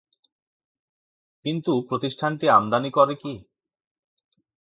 কিন্তু 1.45 1.71
প্রতিষ্ঠানটি 1.89 2.45
আমদানি 2.49 2.89
করে 2.91 3.15
কি? 3.15 3.33